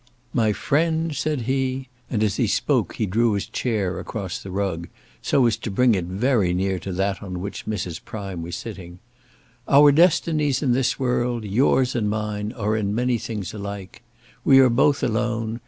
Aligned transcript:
"My 0.33 0.51
friend," 0.51 1.15
said 1.15 1.41
he, 1.41 1.87
and 2.09 2.23
as 2.23 2.37
he 2.37 2.47
spoke 2.47 2.95
he 2.95 3.05
drew 3.05 3.33
his 3.33 3.45
chair 3.45 3.99
across 3.99 4.41
the 4.41 4.49
rug, 4.49 4.87
so 5.21 5.45
as 5.45 5.57
to 5.57 5.69
bring 5.69 5.93
it 5.93 6.05
very 6.05 6.55
near 6.55 6.79
to 6.79 6.91
that 6.93 7.21
on 7.21 7.39
which 7.39 7.67
Mrs. 7.67 8.03
Prime 8.03 8.41
was 8.41 8.55
sitting 8.55 8.97
"our 9.67 9.91
destinies 9.91 10.63
in 10.63 10.71
this 10.71 10.97
world, 10.97 11.43
yours 11.45 11.93
and 11.93 12.09
mine, 12.09 12.51
are 12.53 12.75
in 12.75 12.95
many 12.95 13.19
things 13.19 13.53
alike. 13.53 14.01
We 14.43 14.57
are 14.57 14.71
both 14.71 15.03
alone. 15.03 15.59